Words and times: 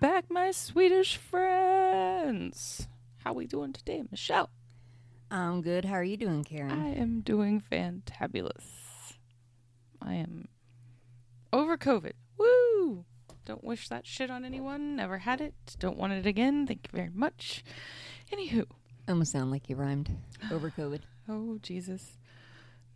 back, 0.00 0.30
my 0.30 0.50
Swedish 0.50 1.16
friends. 1.16 2.88
How 3.18 3.32
we 3.32 3.46
doing 3.46 3.72
today, 3.72 4.02
Michelle? 4.10 4.50
I'm 5.30 5.62
good. 5.62 5.84
How 5.84 5.94
are 5.94 6.04
you 6.04 6.16
doing, 6.16 6.42
Karen? 6.44 6.72
I 6.72 6.88
am 6.94 7.20
doing 7.20 7.62
fantabulous. 7.70 8.64
I 10.02 10.14
am 10.14 10.48
over 11.52 11.76
COVID. 11.76 12.12
Woo! 12.38 13.04
Don't 13.44 13.62
wish 13.64 13.88
that 13.88 14.06
shit 14.06 14.30
on 14.30 14.44
anyone. 14.44 14.96
Never 14.96 15.18
had 15.18 15.40
it. 15.40 15.54
Don't 15.78 15.98
want 15.98 16.12
it 16.12 16.26
again. 16.26 16.66
Thank 16.66 16.88
you 16.90 16.96
very 16.96 17.10
much. 17.12 17.62
Anywho, 18.32 18.66
Almost 19.08 19.32
sound 19.32 19.50
like 19.50 19.68
you 19.68 19.76
rhymed. 19.76 20.10
Over 20.52 20.70
COVID. 20.76 21.00
oh 21.28 21.58
Jesus. 21.62 22.16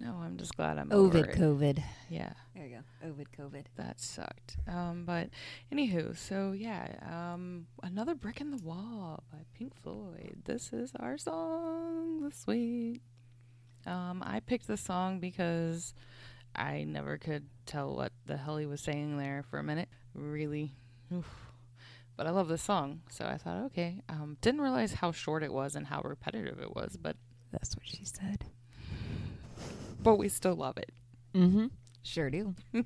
No, 0.05 0.17
I'm 0.23 0.37
just 0.37 0.55
glad 0.55 0.77
I'm 0.77 0.93
over 0.93 1.19
Ovid 1.19 1.31
it. 1.31 1.39
COVID. 1.39 1.83
Yeah. 2.11 2.35
There 2.55 2.67
you 2.67 2.77
go. 2.77 3.09
Ovid 3.09 3.29
COVID. 3.37 3.65
that 3.77 3.99
sucked. 3.99 4.59
Um, 4.69 5.05
but 5.07 5.31
anywho, 5.73 6.15
so 6.15 6.53
yeah, 6.53 6.89
um, 7.11 7.67
another 7.83 8.15
brick 8.15 8.43
in 8.43 8.51
the 8.51 8.59
wall 8.63 9.25
by 9.33 9.39
Pink 9.57 9.75
Floyd. 9.83 10.43
This 10.45 10.75
is 10.75 10.93
our 11.01 11.17
song 11.17 12.21
this 12.21 12.47
week. 12.47 13.01
Um, 13.87 14.23
I 14.27 14.41
picked 14.41 14.67
this 14.67 14.83
song 14.83 15.21
because 15.21 15.95
I 16.55 16.85
never 16.85 17.17
could 17.17 17.47
tell 17.65 17.97
what 17.97 18.13
the 18.27 18.37
hell 18.37 18.59
he 18.59 18.67
was 18.67 18.83
saying 18.83 19.17
there 19.17 19.43
for 19.49 19.59
a 19.59 19.65
minute. 19.65 19.89
Really, 20.13 20.75
oof. 21.15 21.31
but 22.15 22.27
I 22.27 22.31
love 22.31 22.49
this 22.49 22.63
song, 22.63 23.01
so 23.09 23.25
I 23.25 23.39
thought, 23.39 23.65
okay. 23.67 24.03
Um, 24.11 24.37
didn't 24.43 24.61
realize 24.61 24.93
how 24.93 25.13
short 25.13 25.43
it 25.43 25.53
was 25.53 25.75
and 25.75 25.87
how 25.87 26.03
repetitive 26.03 26.61
it 26.61 26.75
was, 26.77 26.99
but 27.01 27.17
That's 27.53 27.75
what 27.75 27.87
she 27.87 28.05
said. 28.05 28.45
But 30.05 30.17
we 30.17 30.29
still 30.29 30.55
love 30.55 30.77
it. 30.79 30.93
Mm-hmm. 31.35 31.67
Sure 32.03 32.31
do. 32.31 32.55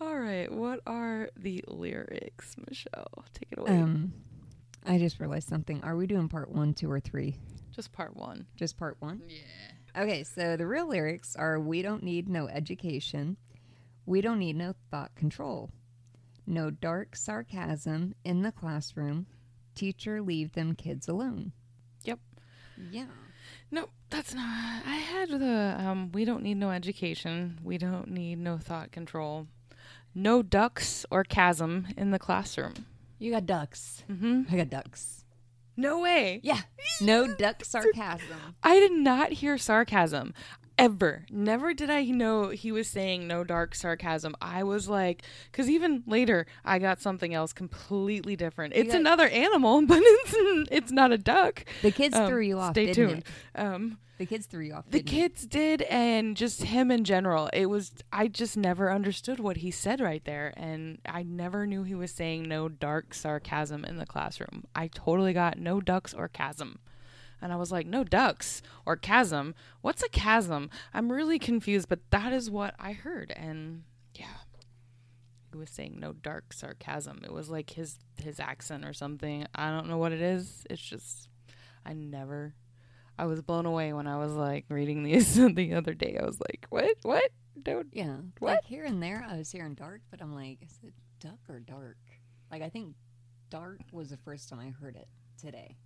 All 0.00 0.18
right, 0.18 0.50
what 0.50 0.80
are 0.86 1.30
the 1.36 1.64
lyrics, 1.68 2.56
Michelle? 2.68 3.24
Take 3.32 3.52
it 3.52 3.58
away. 3.58 3.70
Um, 3.70 4.12
I 4.84 4.98
just 4.98 5.20
realized 5.20 5.48
something. 5.48 5.82
Are 5.82 5.96
we 5.96 6.06
doing 6.06 6.28
part 6.28 6.50
one, 6.50 6.74
two, 6.74 6.90
or 6.90 7.00
three? 7.00 7.36
Just 7.70 7.92
part 7.92 8.16
one. 8.16 8.46
Just 8.56 8.76
part 8.76 8.96
one? 8.98 9.22
Yeah. 9.28 10.02
Okay, 10.02 10.24
so 10.24 10.56
the 10.56 10.66
real 10.66 10.88
lyrics 10.88 11.36
are 11.36 11.60
We 11.60 11.82
don't 11.82 12.02
need 12.02 12.28
no 12.28 12.48
education. 12.48 13.36
We 14.06 14.20
don't 14.20 14.40
need 14.40 14.56
no 14.56 14.74
thought 14.90 15.14
control. 15.14 15.70
No 16.46 16.70
dark 16.70 17.16
sarcasm 17.16 18.14
in 18.24 18.42
the 18.42 18.52
classroom. 18.52 19.26
Teacher, 19.74 20.20
leave 20.20 20.52
them 20.52 20.74
kids 20.74 21.08
alone. 21.08 21.52
Yep. 22.04 22.18
Yeah. 22.90 23.06
No, 23.70 23.88
that's 24.10 24.34
not. 24.34 24.82
I 24.86 24.96
had 24.96 25.30
the 25.30 25.76
um. 25.78 26.12
We 26.12 26.24
don't 26.24 26.42
need 26.42 26.56
no 26.56 26.70
education. 26.70 27.58
We 27.62 27.78
don't 27.78 28.08
need 28.08 28.38
no 28.38 28.58
thought 28.58 28.92
control. 28.92 29.46
No 30.14 30.42
ducks 30.42 31.04
or 31.10 31.24
chasm 31.24 31.88
in 31.96 32.10
the 32.12 32.18
classroom. 32.18 32.86
You 33.18 33.32
got 33.32 33.46
ducks. 33.46 34.04
Mm-hmm. 34.10 34.42
I 34.52 34.56
got 34.56 34.70
ducks. 34.70 35.24
No 35.76 36.00
way. 36.00 36.40
Yeah. 36.42 36.60
No 37.00 37.34
duck 37.34 37.64
sarcasm. 37.64 38.54
I 38.62 38.78
did 38.78 38.92
not 38.92 39.32
hear 39.32 39.58
sarcasm. 39.58 40.32
Ever. 40.76 41.24
Never 41.30 41.72
did 41.72 41.88
I 41.90 42.04
know 42.06 42.48
he 42.48 42.72
was 42.72 42.88
saying 42.88 43.28
no 43.28 43.44
dark 43.44 43.74
sarcasm. 43.74 44.34
I 44.42 44.64
was 44.64 44.88
like, 44.88 45.22
because 45.50 45.70
even 45.70 46.02
later 46.06 46.46
I 46.64 46.78
got 46.80 47.00
something 47.00 47.32
else 47.32 47.52
completely 47.52 48.34
different. 48.36 48.74
It's 48.74 48.92
got- 48.92 49.00
another 49.00 49.28
animal, 49.28 49.82
but 49.86 49.98
it's 50.02 50.34
it's 50.72 50.92
not 50.92 51.12
a 51.12 51.18
duck. 51.18 51.64
The 51.82 51.92
kids 51.92 52.16
Um, 52.16 52.28
threw 52.28 52.40
you 52.42 52.58
off. 52.58 52.72
Stay 52.74 52.92
tuned. 52.92 53.24
Um, 53.54 53.98
The 54.18 54.26
kids 54.26 54.46
threw 54.46 54.64
you 54.64 54.74
off. 54.74 54.84
The 54.90 54.98
didn't 54.98 55.08
it? 55.08 55.10
kids 55.10 55.46
did, 55.46 55.82
and 55.82 56.36
just 56.36 56.62
him 56.64 56.90
in 56.90 57.04
general. 57.04 57.50
It 57.52 57.66
was, 57.66 57.92
I 58.12 58.28
just 58.28 58.56
never 58.56 58.90
understood 58.92 59.38
what 59.40 59.58
he 59.58 59.70
said 59.70 60.00
right 60.00 60.24
there. 60.24 60.52
And 60.56 60.98
I 61.06 61.22
never 61.24 61.66
knew 61.66 61.82
he 61.84 61.94
was 61.96 62.10
saying 62.12 62.44
no 62.44 62.68
dark 62.68 63.12
sarcasm 63.14 63.84
in 63.84 63.96
the 63.98 64.06
classroom. 64.06 64.64
I 64.74 64.86
totally 64.88 65.32
got 65.32 65.58
no 65.58 65.80
ducks 65.80 66.12
or 66.14 66.28
chasm. 66.28 66.78
And 67.44 67.52
I 67.52 67.56
was 67.56 67.70
like, 67.70 67.86
no 67.86 68.04
ducks 68.04 68.62
or 68.86 68.96
chasm. 68.96 69.54
What's 69.82 70.02
a 70.02 70.08
chasm? 70.08 70.70
I'm 70.94 71.12
really 71.12 71.38
confused, 71.38 71.90
but 71.90 72.00
that 72.08 72.32
is 72.32 72.50
what 72.50 72.74
I 72.78 72.92
heard. 72.92 73.34
And 73.36 73.82
yeah, 74.14 74.38
he 75.52 75.58
was 75.58 75.68
saying 75.68 75.98
no 76.00 76.14
dark 76.14 76.54
sarcasm. 76.54 77.20
It 77.22 77.34
was 77.34 77.50
like 77.50 77.68
his 77.68 77.98
his 78.16 78.40
accent 78.40 78.86
or 78.86 78.94
something. 78.94 79.46
I 79.54 79.68
don't 79.68 79.88
know 79.88 79.98
what 79.98 80.12
it 80.12 80.22
is. 80.22 80.64
It's 80.70 80.80
just 80.80 81.28
I 81.84 81.92
never 81.92 82.54
I 83.18 83.26
was 83.26 83.42
blown 83.42 83.66
away 83.66 83.92
when 83.92 84.06
I 84.06 84.16
was 84.16 84.32
like 84.32 84.64
reading 84.70 85.02
these 85.02 85.34
the 85.54 85.74
other 85.74 85.92
day. 85.92 86.16
I 86.18 86.24
was 86.24 86.40
like, 86.40 86.64
"What? 86.70 86.96
What? 87.02 87.30
Don't." 87.62 87.88
Yeah. 87.92 88.16
What? 88.38 88.52
Like 88.54 88.64
here 88.64 88.86
and 88.86 89.02
there, 89.02 89.22
I 89.28 89.36
was 89.36 89.52
hearing 89.52 89.74
dark, 89.74 90.00
but 90.10 90.22
I'm 90.22 90.34
like, 90.34 90.62
is 90.62 90.78
it 90.82 90.94
duck 91.20 91.40
or 91.50 91.60
dark? 91.60 91.98
Like 92.50 92.62
I 92.62 92.70
think 92.70 92.94
dark 93.50 93.80
was 93.92 94.08
the 94.08 94.16
first 94.16 94.48
time 94.48 94.60
I 94.60 94.70
heard 94.70 94.96
it 94.96 95.08
today. 95.38 95.76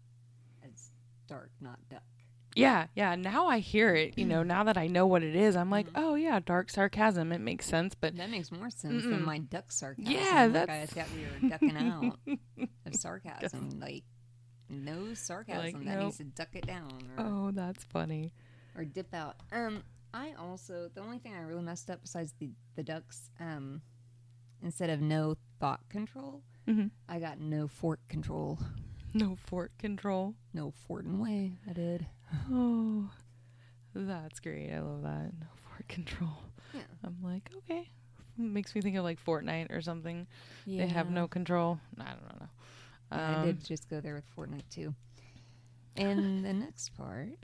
Dark, 1.29 1.51
not 1.61 1.79
duck. 1.89 2.03
Yeah, 2.57 2.87
yeah. 2.97 3.15
Now 3.15 3.47
I 3.47 3.59
hear 3.61 3.95
it. 3.95 4.19
You 4.19 4.25
know, 4.27 4.43
now 4.55 4.65
that 4.65 4.77
I 4.77 4.89
know 4.89 5.07
what 5.07 5.23
it 5.23 5.37
is, 5.37 5.55
I'm 5.55 5.71
like, 5.71 5.87
Mhm. 5.89 5.93
"Oh 5.97 6.15
yeah, 6.17 6.41
dark 6.41 6.71
sarcasm. 6.71 7.31
It 7.31 7.41
makes 7.41 7.67
sense." 7.67 7.95
But 7.95 8.17
That 8.17 8.31
makes 8.31 8.51
more 8.51 8.71
sense 8.71 9.05
Mm-mm. 9.05 9.11
than 9.11 9.25
my 9.25 9.39
duck 9.39 9.71
sarcasm. 9.71 10.11
Yeah, 10.13 10.45
like 10.45 10.53
that's- 10.55 10.93
I 10.93 11.03
thought 11.03 11.09
we 11.15 11.23
were 11.45 11.49
ducking 11.51 11.77
out 11.77 12.19
of 12.87 12.95
sarcasm. 12.97 13.79
Like 13.79 14.03
no 14.69 15.15
sarcasm. 15.15 15.63
Like, 15.63 15.75
that 15.85 15.95
nope. 15.97 16.05
needs 16.07 16.17
to 16.19 16.25
duck 16.25 16.49
it 16.55 16.67
down 16.67 16.91
or, 17.17 17.25
oh, 17.25 17.51
that's 17.53 17.85
funny. 17.85 18.33
or 18.77 18.85
dip 18.85 19.15
out. 19.15 19.37
Um, 19.53 19.83
I 20.15 20.33
also 20.39 20.89
the 20.95 21.01
only 21.03 21.19
thing 21.19 21.35
I 21.35 21.41
really 21.43 21.63
messed 21.63 21.91
up 21.91 22.01
besides 22.03 22.33
the 22.41 22.51
the 22.77 22.83
ducks, 22.83 23.31
um, 23.39 23.83
instead 24.63 24.91
of 24.91 25.01
no 25.01 25.37
thought 25.61 25.89
control, 25.91 26.43
Mhm. 26.67 26.91
I 27.09 27.19
got 27.21 27.39
no 27.39 27.69
fork 27.69 28.01
control. 28.09 28.59
No 29.15 29.37
fort 29.47 29.73
control. 29.79 30.35
No 30.53 30.73
fort 30.87 31.05
and 31.05 31.21
way. 31.21 31.53
I 31.69 31.73
did. 31.73 32.07
Oh, 32.53 33.11
that's 33.95 34.39
great. 34.41 34.71
I 34.71 34.81
love 34.81 35.03
that. 35.03 35.33
No 35.41 35.47
fort 35.67 35.89
control. 35.89 36.43
Yeah. 36.75 36.83
I'm 37.05 37.17
like, 37.23 37.51
okay. 37.59 37.89
Makes 38.37 38.75
me 38.75 38.83
think 38.83 38.97
of 38.97 39.05
like 39.05 39.25
Fortnite 39.25 39.71
or 39.75 39.81
something. 39.81 40.27
Yeah. 40.67 40.85
They 40.87 40.93
have 40.93 41.11
no 41.11 41.27
control. 41.27 41.81
I 41.99 42.05
don't 42.11 42.41
know. 42.41 42.49
Yeah, 43.11 43.31
I 43.31 43.35
Um, 43.41 43.47
did 43.47 43.65
just 43.65 43.89
go 43.89 44.01
there 44.01 44.15
with 44.15 44.25
Fortnite 44.37 44.69
too. 44.71 44.95
And 45.97 46.45
the 46.45 46.53
next 46.53 46.91
part 46.97 47.39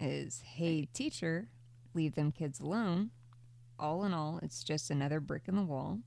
is 0.00 0.40
Hey, 0.42 0.86
teacher, 0.94 1.48
leave 1.92 2.14
them 2.14 2.30
kids 2.32 2.60
alone. 2.60 3.10
All 3.80 4.04
in 4.04 4.14
all, 4.14 4.38
it's 4.42 4.62
just 4.64 4.90
another 4.90 5.18
brick 5.20 5.42
in 5.46 5.56
the 5.56 5.62
wall. 5.62 5.98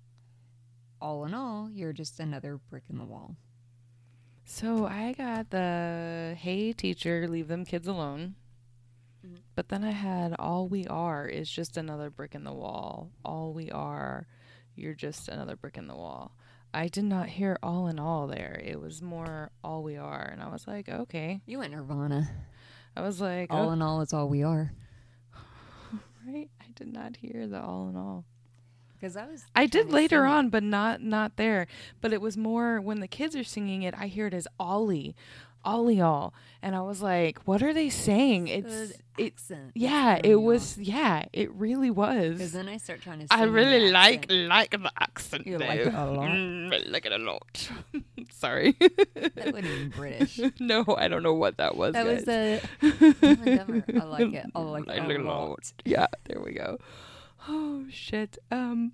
All 1.01 1.25
in 1.25 1.33
all, 1.33 1.69
you're 1.71 1.94
just 1.94 2.19
another 2.19 2.57
brick 2.69 2.83
in 2.89 2.97
the 2.97 3.06
wall. 3.06 3.35
So 4.53 4.86
I 4.86 5.13
got 5.13 5.50
the 5.50 6.36
hey 6.38 6.74
teacher, 6.74 7.25
leave 7.25 7.48
them 7.48 7.63
kids 7.63 7.88
alone. 7.88 8.36
Mhm. 9.25 9.38
But 9.56 9.69
then 9.69 9.81
I 9.86 9.92
had 9.92 10.36
all 10.38 10.68
we 10.68 10.86
are 10.88 11.25
is 11.25 11.50
just 11.50 11.77
another 11.77 12.09
brick 12.09 12.36
in 12.36 12.44
the 12.44 12.51
wall. 12.51 13.12
All 13.24 13.53
we 13.53 13.71
are, 13.71 14.27
you're 14.75 14.94
just 14.94 15.30
another 15.30 15.56
brick 15.56 15.77
in 15.77 15.88
the 15.88 15.95
wall. 15.95 16.36
I 16.74 16.89
did 16.89 17.06
not 17.06 17.30
hear 17.30 17.57
all 17.63 17.88
in 17.88 17.98
all 17.98 18.27
there. 18.27 18.62
It 18.62 18.81
was 18.81 19.01
more 19.01 19.51
all 19.63 19.83
we 19.83 19.95
are. 19.95 20.21
And 20.21 20.44
I 20.44 20.50
was 20.50 20.68
like, 20.68 20.89
okay. 20.89 21.42
You 21.45 21.59
went 21.59 21.71
Nirvana. 21.71 22.30
I 22.98 23.01
was 23.01 23.21
like, 23.21 23.53
All 23.53 23.69
oh, 23.69 23.71
in 23.71 23.81
all, 23.81 24.01
it's 24.01 24.13
all 24.13 24.27
we 24.27 24.44
are. 24.44 24.74
right. 26.27 26.50
I 26.59 26.65
did 26.75 26.92
not 26.92 27.15
hear 27.15 27.48
the 27.48 27.62
all 27.62 27.88
in 27.88 27.95
all. 27.95 28.25
Because 29.01 29.18
I 29.18 29.25
was. 29.25 29.45
I 29.56 29.65
did 29.65 29.92
later 29.92 30.25
on, 30.25 30.50
but 30.50 30.62
not 30.62 31.01
not 31.01 31.36
there. 31.38 31.65
But 32.01 32.13
it 32.13 32.21
was 32.21 32.38
more 32.38 32.80
when 32.80 33.00
the 33.00 33.07
kids 33.07 33.36
are 33.36 33.44
singing 33.44 33.81
it. 33.81 33.95
I 33.98 34.06
hear 34.06 34.27
it 34.27 34.33
as 34.33 34.48
Ollie, 34.59 35.15
Ollie 35.65 36.00
all, 36.00 36.36
and 36.62 36.75
I 36.75 36.81
was 36.81 37.01
like, 37.01 37.39
"What 37.45 37.63
are 37.63 37.74
they 37.74 37.89
saying?" 37.89 38.48
It's 38.48 38.68
Good 38.68 38.94
it. 39.18 39.33
accent. 39.33 39.71
Yeah, 39.74 40.19
it 40.24 40.36
was. 40.36 40.77
Yeah, 40.77 41.25
it 41.33 41.51
really 41.53 41.89
was. 41.89 42.33
Because 42.33 42.51
then 42.51 42.69
I 42.69 42.77
start 42.77 43.01
trying 43.01 43.25
to. 43.25 43.27
I 43.31 43.44
really 43.45 43.89
like 43.89 44.25
accent. 44.25 44.48
like 44.50 44.69
the 44.69 44.92
accent. 45.00 45.48
You 45.48 45.57
though. 45.57 45.65
like 45.65 45.80
it 45.80 45.88
a 45.88 46.06
lot? 46.06 46.30
Mm, 46.30 46.71
I 46.71 46.89
like 46.92 47.06
it 47.07 47.12
a 47.12 47.18
lot. 47.18 47.69
Sorry. 48.30 48.75
That 48.80 49.33
wasn't 49.48 49.65
even 49.65 49.89
British. 49.95 50.39
no, 50.59 50.86
I 50.95 51.07
don't 51.07 51.24
know 51.24 51.33
what 51.33 51.57
that 51.57 51.75
was. 51.75 51.94
That 51.94 52.06
was 52.06 52.24
the. 52.25 52.62
Dumber. 52.81 53.83
I 54.00 54.03
like 54.06 54.33
it. 54.33 54.45
I 54.53 54.59
like 54.62 54.88
it 54.88 55.19
a 55.19 55.24
lot. 55.24 55.74
Yeah, 55.86 56.06
there 56.25 56.39
we 56.39 56.53
go. 56.53 56.77
Oh 57.47 57.85
shit. 57.89 58.38
Um, 58.51 58.93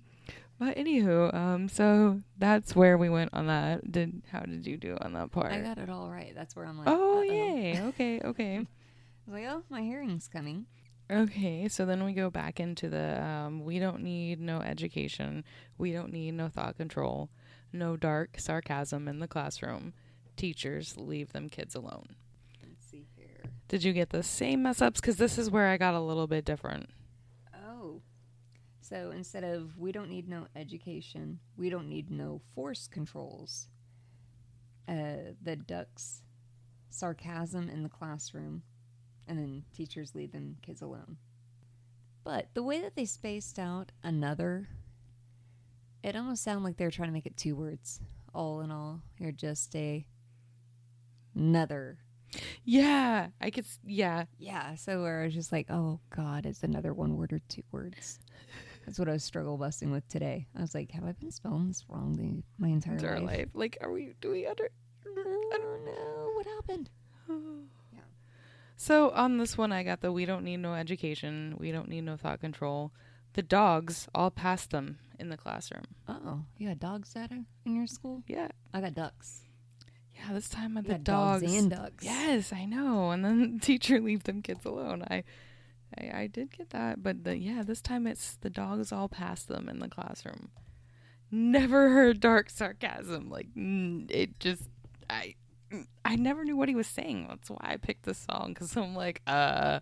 but 0.58 0.76
anywho, 0.76 1.32
um, 1.34 1.68
so 1.68 2.20
that's 2.36 2.74
where 2.74 2.98
we 2.98 3.08
went 3.08 3.30
on 3.32 3.46
that. 3.46 3.90
Did 3.90 4.22
how 4.30 4.40
did 4.40 4.66
you 4.66 4.76
do 4.76 4.96
on 5.00 5.12
that 5.12 5.30
part? 5.30 5.52
I 5.52 5.60
got 5.60 5.78
it 5.78 5.88
all 5.88 6.10
right. 6.10 6.32
That's 6.34 6.56
where 6.56 6.66
I'm 6.66 6.78
like. 6.78 6.88
oh 6.88 7.18
uh-oh. 7.18 7.22
yay. 7.22 7.80
Okay. 7.88 8.20
Okay. 8.24 8.56
I 8.56 9.30
was 9.30 9.34
like, 9.34 9.44
oh, 9.48 9.62
my 9.68 9.82
hearing's 9.82 10.28
coming. 10.28 10.66
Okay, 11.10 11.68
so 11.68 11.86
then 11.86 12.04
we 12.04 12.12
go 12.12 12.28
back 12.28 12.60
into 12.60 12.90
the 12.90 13.22
um, 13.22 13.64
we 13.64 13.78
don't 13.78 14.02
need 14.02 14.40
no 14.40 14.60
education, 14.60 15.42
we 15.78 15.90
don't 15.90 16.12
need 16.12 16.32
no 16.32 16.48
thought 16.48 16.76
control, 16.76 17.30
no 17.72 17.96
dark 17.96 18.38
sarcasm 18.38 19.08
in 19.08 19.18
the 19.18 19.28
classroom. 19.28 19.94
Teachers, 20.36 20.96
leave 20.98 21.32
them 21.32 21.48
kids 21.48 21.74
alone. 21.74 22.14
Let's 22.62 22.86
see 22.90 23.06
here. 23.16 23.50
Did 23.68 23.84
you 23.84 23.94
get 23.94 24.10
the 24.10 24.22
same 24.22 24.62
mess 24.62 24.82
ups? 24.82 25.00
Because 25.00 25.16
this 25.16 25.38
is 25.38 25.50
where 25.50 25.68
I 25.68 25.78
got 25.78 25.94
a 25.94 26.00
little 26.00 26.26
bit 26.26 26.44
different. 26.44 26.90
So 28.88 29.10
instead 29.14 29.44
of 29.44 29.76
we 29.76 29.92
don't 29.92 30.08
need 30.08 30.28
no 30.28 30.46
education, 30.56 31.40
we 31.58 31.68
don't 31.68 31.90
need 31.90 32.10
no 32.10 32.40
force 32.54 32.86
controls. 32.86 33.68
Uh, 34.88 35.34
the 35.42 35.56
ducks 35.56 36.22
sarcasm 36.88 37.68
in 37.68 37.82
the 37.82 37.90
classroom, 37.90 38.62
and 39.26 39.38
then 39.38 39.64
teachers 39.74 40.14
leave 40.14 40.32
them 40.32 40.56
kids 40.62 40.80
alone. 40.80 41.18
But 42.24 42.48
the 42.54 42.62
way 42.62 42.80
that 42.80 42.96
they 42.96 43.04
spaced 43.04 43.58
out 43.58 43.92
another, 44.02 44.68
it 46.02 46.16
almost 46.16 46.42
sounded 46.42 46.64
like 46.64 46.78
they 46.78 46.86
were 46.86 46.90
trying 46.90 47.10
to 47.10 47.14
make 47.14 47.26
it 47.26 47.36
two 47.36 47.56
words. 47.56 48.00
All 48.34 48.62
in 48.62 48.70
all, 48.70 49.02
you're 49.18 49.32
just 49.32 49.76
a 49.76 50.06
another. 51.34 51.98
Yeah, 52.64 53.28
I 53.38 53.50
could. 53.50 53.66
Yeah, 53.84 54.24
Yeah, 54.38 54.76
so 54.76 55.02
where 55.02 55.20
I 55.20 55.24
was 55.26 55.34
just 55.34 55.52
like, 55.52 55.66
oh 55.70 56.00
God, 56.14 56.46
it's 56.46 56.62
another 56.62 56.94
one 56.94 57.18
word 57.18 57.34
or 57.34 57.40
two 57.48 57.64
words. 57.70 58.18
That's 58.88 58.98
what 58.98 59.10
I 59.10 59.12
was 59.12 59.22
struggle 59.24 59.58
busting 59.58 59.90
with 59.90 60.08
today. 60.08 60.46
I 60.56 60.62
was 60.62 60.74
like, 60.74 60.90
have 60.92 61.04
I 61.04 61.12
been 61.12 61.30
spelling 61.30 61.68
this 61.68 61.84
wrong 61.90 62.16
the, 62.16 62.42
my 62.58 62.68
entire 62.68 62.98
life? 63.20 63.22
life. 63.26 63.48
Like, 63.52 63.76
are 63.82 63.92
we? 63.92 64.14
Do 64.22 64.30
we 64.30 64.46
under? 64.46 64.70
Oh 65.06 65.78
no, 65.84 66.32
what 66.34 66.46
happened? 66.46 66.88
Yeah. 67.92 68.00
So 68.76 69.10
on 69.10 69.36
this 69.36 69.58
one, 69.58 69.72
I 69.72 69.82
got 69.82 70.00
the 70.00 70.10
we 70.10 70.24
don't 70.24 70.42
need 70.42 70.56
no 70.58 70.72
education, 70.72 71.54
we 71.58 71.70
don't 71.70 71.90
need 71.90 72.00
no 72.04 72.16
thought 72.16 72.40
control. 72.40 72.92
The 73.34 73.42
dogs 73.42 74.08
all 74.14 74.30
passed 74.30 74.70
them 74.70 74.98
in 75.18 75.28
the 75.28 75.36
classroom. 75.36 75.84
Oh, 76.08 76.44
you 76.56 76.68
got 76.68 76.78
dogs 76.78 77.12
at 77.14 77.30
in 77.30 77.44
your 77.66 77.86
school? 77.86 78.22
Yeah, 78.26 78.48
I 78.72 78.80
got 78.80 78.94
ducks. 78.94 79.42
yeah. 80.14 80.32
This 80.32 80.48
time 80.48 80.76
You 80.76 80.82
the 80.82 80.88
got 80.92 81.04
dogs. 81.04 81.42
dogs 81.42 81.54
and 81.54 81.70
ducks. 81.70 82.04
Yes, 82.06 82.54
I 82.54 82.64
know. 82.64 83.10
And 83.10 83.22
then 83.22 83.52
the 83.54 83.60
teacher 83.66 84.00
leave 84.00 84.24
them 84.24 84.40
kids 84.40 84.64
alone. 84.64 85.04
I, 85.10 85.24
I, 85.98 86.22
I 86.22 86.26
did 86.26 86.56
get 86.56 86.70
that, 86.70 87.02
but 87.02 87.24
the, 87.24 87.36
yeah, 87.36 87.62
this 87.62 87.80
time 87.80 88.06
it's 88.06 88.36
the 88.36 88.50
dogs 88.50 88.92
all 88.92 89.08
passed 89.08 89.48
them 89.48 89.68
in 89.68 89.78
the 89.78 89.88
classroom. 89.88 90.50
Never 91.30 91.90
heard 91.90 92.20
dark 92.20 92.50
sarcasm. 92.50 93.28
Like 93.28 93.48
it 93.56 94.38
just, 94.38 94.62
I, 95.10 95.34
I 96.04 96.16
never 96.16 96.44
knew 96.44 96.56
what 96.56 96.68
he 96.68 96.74
was 96.74 96.86
saying. 96.86 97.26
That's 97.28 97.50
why 97.50 97.60
I 97.62 97.76
picked 97.76 98.04
this 98.04 98.26
song 98.30 98.52
because 98.54 98.76
I'm 98.76 98.94
like, 98.94 99.20
uh, 99.26 99.80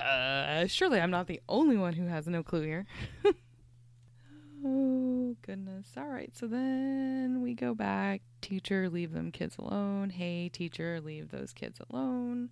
uh, 0.00 0.66
surely 0.66 1.00
I'm 1.00 1.10
not 1.10 1.26
the 1.26 1.40
only 1.48 1.76
one 1.76 1.92
who 1.94 2.06
has 2.06 2.26
no 2.26 2.42
clue 2.42 2.62
here. 2.62 2.86
oh 4.64 5.36
goodness. 5.42 5.88
All 5.96 6.06
right. 6.06 6.34
So 6.34 6.46
then 6.46 7.40
we 7.42 7.54
go 7.54 7.74
back. 7.74 8.22
Teacher, 8.40 8.88
leave 8.88 9.12
them 9.12 9.30
kids 9.30 9.56
alone. 9.58 10.10
Hey, 10.10 10.48
teacher, 10.48 11.00
leave 11.00 11.30
those 11.30 11.52
kids 11.52 11.80
alone. 11.90 12.48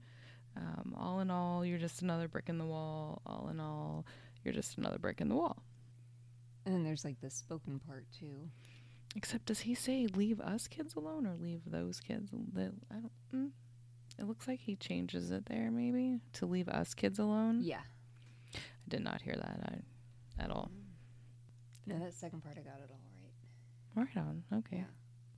Um, 0.58 0.94
all 0.98 1.20
in 1.20 1.30
all, 1.30 1.64
you're 1.64 1.78
just 1.78 2.02
another 2.02 2.26
brick 2.26 2.48
in 2.48 2.58
the 2.58 2.66
wall. 2.66 3.22
All 3.24 3.48
in 3.50 3.60
all, 3.60 4.04
you're 4.44 4.54
just 4.54 4.76
another 4.78 4.98
brick 4.98 5.20
in 5.20 5.28
the 5.28 5.36
wall. 5.36 5.62
And 6.66 6.74
then 6.74 6.84
there's 6.84 7.04
like 7.04 7.20
the 7.20 7.30
spoken 7.30 7.78
part 7.78 8.06
too. 8.18 8.50
Except, 9.16 9.46
does 9.46 9.60
he 9.60 9.74
say 9.74 10.06
leave 10.06 10.40
us 10.40 10.68
kids 10.68 10.94
alone 10.94 11.26
or 11.26 11.34
leave 11.36 11.62
those 11.66 12.00
kids? 12.00 12.30
The, 12.52 12.72
I 12.90 12.94
don't. 12.94 13.12
Mm, 13.34 13.50
it 14.18 14.26
looks 14.26 14.48
like 14.48 14.60
he 14.60 14.76
changes 14.76 15.30
it 15.30 15.46
there, 15.46 15.70
maybe 15.70 16.20
to 16.34 16.46
leave 16.46 16.68
us 16.68 16.92
kids 16.94 17.18
alone. 17.18 17.60
Yeah. 17.62 17.80
I 18.54 18.58
did 18.88 19.02
not 19.02 19.22
hear 19.22 19.34
that 19.34 19.60
I, 19.64 20.42
at 20.42 20.50
all. 20.50 20.70
No, 21.86 21.98
that 21.98 22.14
second 22.14 22.42
part 22.42 22.56
I 22.58 22.62
got 22.62 22.80
it 22.80 22.90
all 22.90 24.04
right. 24.04 24.08
Right 24.14 24.22
on. 24.22 24.42
Okay. 24.58 24.78
Yeah. 24.78 24.84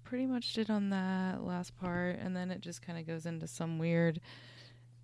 Pretty 0.02 0.26
much 0.26 0.54
did 0.54 0.70
on 0.70 0.90
that 0.90 1.44
last 1.44 1.76
part, 1.76 2.18
and 2.18 2.34
then 2.34 2.50
it 2.50 2.60
just 2.60 2.82
kind 2.82 2.98
of 2.98 3.06
goes 3.06 3.26
into 3.26 3.46
some 3.46 3.78
weird. 3.78 4.20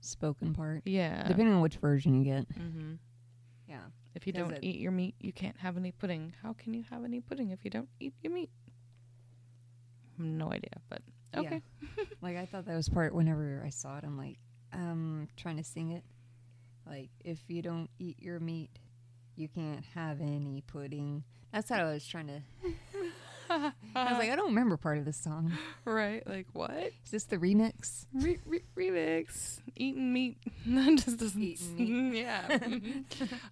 Spoken 0.06 0.54
part. 0.54 0.82
Yeah. 0.84 1.26
Depending 1.26 1.54
on 1.54 1.60
which 1.60 1.76
version 1.76 2.14
you 2.14 2.24
get. 2.24 2.48
Mm-hmm. 2.58 2.94
Yeah. 3.68 3.78
If 4.14 4.26
you 4.26 4.32
don't 4.32 4.52
it- 4.52 4.64
eat 4.64 4.78
your 4.80 4.92
meat, 4.92 5.14
you 5.20 5.32
can't 5.32 5.56
have 5.58 5.76
any 5.76 5.92
pudding. 5.92 6.32
How 6.42 6.52
can 6.54 6.72
you 6.74 6.84
have 6.90 7.04
any 7.04 7.20
pudding 7.20 7.50
if 7.50 7.58
you 7.64 7.70
don't 7.70 7.88
eat 8.00 8.14
your 8.22 8.32
meat? 8.32 8.50
No 10.18 10.50
idea, 10.52 10.70
but 10.88 11.02
Yeah. 11.34 11.40
okay. 11.40 11.62
Like 12.22 12.36
I 12.36 12.46
thought 12.46 12.64
that 12.66 12.74
was 12.74 12.88
part 12.88 13.14
whenever 13.14 13.62
I 13.64 13.68
saw 13.70 13.98
it, 13.98 14.04
I'm 14.04 14.16
like, 14.16 14.38
um, 14.72 15.28
trying 15.36 15.58
to 15.58 15.64
sing 15.64 15.90
it. 15.92 16.02
Like, 16.86 17.10
if 17.24 17.38
you 17.48 17.62
don't 17.62 17.90
eat 17.98 18.22
your 18.22 18.40
meat, 18.40 18.70
you 19.34 19.48
can't 19.48 19.84
have 19.94 20.20
any 20.20 20.62
pudding. 20.66 21.24
That's 21.52 21.68
how 21.68 21.76
I 21.84 21.92
was 21.92 22.06
trying 22.06 22.28
to 22.28 22.40
I 23.94 24.10
was 24.10 24.18
like, 24.18 24.30
I 24.30 24.36
don't 24.36 24.48
remember 24.48 24.76
part 24.76 24.98
of 24.98 25.04
this 25.04 25.16
song. 25.16 25.52
right, 25.84 26.26
like 26.26 26.46
what? 26.52 26.92
Is 27.04 27.10
this 27.10 27.24
the 27.24 27.38
remix? 27.38 28.06
Re- 28.12 28.40
re- 28.44 28.64
remix. 28.76 29.58
Eating 29.76 30.12
meat. 30.12 30.38
that 30.66 31.02
just 31.04 31.18
doesn't. 31.18 31.42
Eating 31.42 32.14
yeah. 32.14 32.58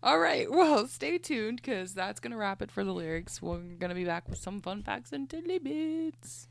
All 0.02 0.18
right. 0.18 0.50
Well, 0.50 0.86
stay 0.86 1.18
tuned 1.18 1.60
because 1.62 1.94
that's 1.94 2.20
gonna 2.20 2.36
wrap 2.36 2.62
it 2.62 2.70
for 2.70 2.84
the 2.84 2.92
lyrics. 2.92 3.40
We're 3.42 3.58
gonna 3.58 3.94
be 3.94 4.04
back 4.04 4.28
with 4.28 4.38
some 4.38 4.60
fun 4.60 4.82
facts 4.82 5.12
and 5.12 5.28
diddly 5.28 5.62
bits. 5.62 6.48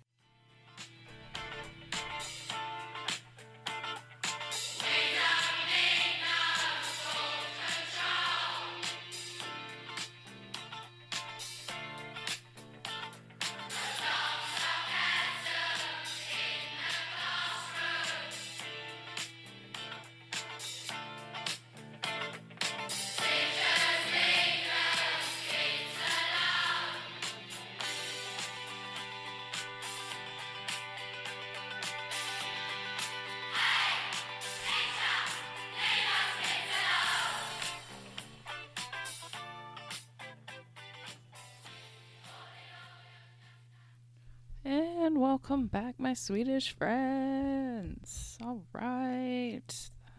And 45.13 45.21
welcome 45.21 45.67
back, 45.67 45.99
my 45.99 46.15
Swedish 46.15 46.75
friends. 46.75 48.35
All 48.41 48.63
right. 48.73 49.61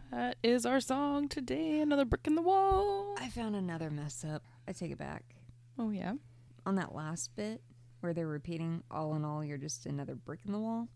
That 0.09 0.37
is 0.41 0.65
our 0.65 0.79
song 0.79 1.27
today. 1.27 1.81
Another 1.81 2.05
brick 2.05 2.25
in 2.27 2.35
the 2.35 2.41
wall. 2.41 3.13
I 3.19 3.27
found 3.27 3.57
another 3.57 3.89
mess 3.89 4.23
up. 4.23 4.41
I 4.65 4.71
take 4.71 4.91
it 4.91 4.97
back. 4.97 5.35
Oh, 5.77 5.89
yeah. 5.89 6.13
On 6.65 6.75
that 6.75 6.95
last 6.95 7.35
bit 7.35 7.61
where 7.99 8.13
they're 8.13 8.25
repeating, 8.25 8.83
all 8.89 9.15
in 9.15 9.25
all, 9.25 9.43
you're 9.43 9.57
just 9.57 9.85
another 9.85 10.15
brick 10.15 10.39
in 10.45 10.53
the 10.53 10.59
wall. 10.59 10.87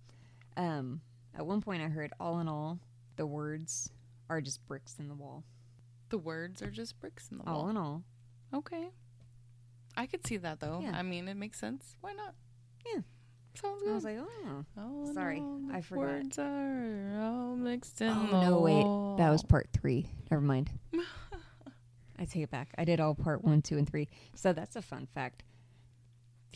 Um, 0.56 1.02
at 1.38 1.46
one 1.46 1.60
point, 1.60 1.84
I 1.84 1.90
heard, 1.90 2.14
all 2.22 2.40
in 2.40 2.48
all, 2.48 2.80
the 3.18 3.28
words 3.28 3.92
are 4.30 4.40
just 4.40 4.66
bricks 4.66 4.96
in 4.98 5.10
the 5.10 5.14
wall. 5.14 5.44
The 6.08 6.20
words 6.20 6.62
are 6.62 6.72
just 6.72 6.98
bricks 7.02 7.28
in 7.32 7.40
the 7.40 7.44
wall. 7.44 7.64
All 7.64 7.70
in 7.70 7.76
all. 7.76 8.04
Okay. 8.56 8.92
I 9.98 10.06
could 10.06 10.26
see 10.26 10.38
that 10.38 10.62
though. 10.62 10.80
Yeah. 10.82 10.98
I 10.98 11.02
mean, 11.02 11.28
it 11.28 11.36
makes 11.36 11.60
sense. 11.60 11.98
Why 12.00 12.14
not? 12.14 12.34
Yeah. 12.86 13.02
Sounds 13.56 13.84
I 13.88 13.94
was 13.94 14.04
like, 14.04 14.18
oh. 14.20 15.06
In 15.06 15.14
sorry, 15.14 15.40
the 15.40 15.74
I 15.74 15.82
forgot. 15.82 16.02
Words 16.02 16.40
are 16.40 17.20
all 17.22 17.56
mixed 17.56 18.02
in 18.02 18.10
Oh, 18.10 18.42
no, 18.42 18.60
wait. 18.60 19.18
That 19.22 19.30
was 19.32 19.44
part 19.44 19.68
three. 19.74 20.10
Never 20.32 20.42
mind. 20.42 20.70
I 22.20 22.26
take 22.26 22.44
it 22.44 22.52
back. 22.52 22.70
I 22.78 22.86
did 22.86 23.00
all 23.00 23.16
part 23.16 23.44
one, 23.44 23.62
two, 23.62 23.78
and 23.78 23.90
three. 23.90 24.08
So 24.36 24.54
that's 24.54 24.76
a 24.76 24.82
fun 24.82 25.08
fact. 25.14 25.44